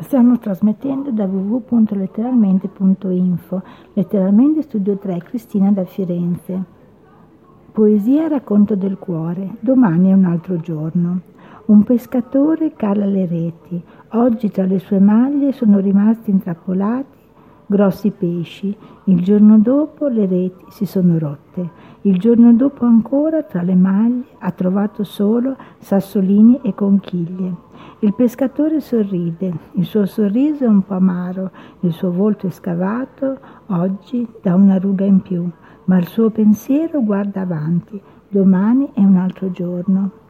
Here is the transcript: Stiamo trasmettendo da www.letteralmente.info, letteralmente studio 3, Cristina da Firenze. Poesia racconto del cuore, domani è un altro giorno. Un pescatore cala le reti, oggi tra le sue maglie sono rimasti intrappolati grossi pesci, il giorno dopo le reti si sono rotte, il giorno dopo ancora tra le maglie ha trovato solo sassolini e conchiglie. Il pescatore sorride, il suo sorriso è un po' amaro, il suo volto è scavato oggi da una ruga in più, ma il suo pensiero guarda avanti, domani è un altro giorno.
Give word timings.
Stiamo 0.00 0.38
trasmettendo 0.38 1.12
da 1.12 1.24
www.letteralmente.info, 1.24 3.62
letteralmente 3.92 4.62
studio 4.62 4.96
3, 4.96 5.18
Cristina 5.18 5.70
da 5.70 5.84
Firenze. 5.84 6.64
Poesia 7.70 8.26
racconto 8.26 8.74
del 8.74 8.98
cuore, 8.98 9.50
domani 9.60 10.10
è 10.10 10.12
un 10.12 10.24
altro 10.24 10.56
giorno. 10.56 11.20
Un 11.66 11.84
pescatore 11.84 12.72
cala 12.74 13.06
le 13.06 13.26
reti, 13.26 13.80
oggi 14.10 14.50
tra 14.50 14.64
le 14.64 14.80
sue 14.80 14.98
maglie 14.98 15.52
sono 15.52 15.78
rimasti 15.78 16.30
intrappolati 16.30 17.13
grossi 17.66 18.10
pesci, 18.10 18.76
il 19.04 19.22
giorno 19.22 19.58
dopo 19.58 20.06
le 20.06 20.26
reti 20.26 20.64
si 20.68 20.86
sono 20.86 21.18
rotte, 21.18 21.70
il 22.02 22.18
giorno 22.18 22.52
dopo 22.52 22.84
ancora 22.84 23.42
tra 23.42 23.62
le 23.62 23.74
maglie 23.74 24.24
ha 24.38 24.50
trovato 24.50 25.04
solo 25.04 25.56
sassolini 25.78 26.60
e 26.62 26.74
conchiglie. 26.74 27.54
Il 28.00 28.14
pescatore 28.14 28.80
sorride, 28.80 29.52
il 29.72 29.84
suo 29.84 30.04
sorriso 30.04 30.64
è 30.64 30.68
un 30.68 30.82
po' 30.82 30.94
amaro, 30.94 31.50
il 31.80 31.92
suo 31.92 32.12
volto 32.12 32.46
è 32.46 32.50
scavato 32.50 33.38
oggi 33.66 34.26
da 34.42 34.54
una 34.54 34.78
ruga 34.78 35.04
in 35.04 35.20
più, 35.20 35.48
ma 35.84 35.98
il 35.98 36.06
suo 36.06 36.30
pensiero 36.30 37.02
guarda 37.02 37.42
avanti, 37.42 38.00
domani 38.28 38.90
è 38.92 39.00
un 39.00 39.16
altro 39.16 39.50
giorno. 39.50 40.22